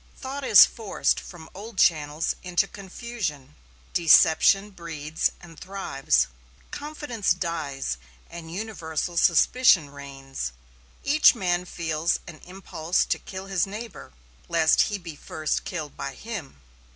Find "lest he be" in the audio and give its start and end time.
14.49-15.15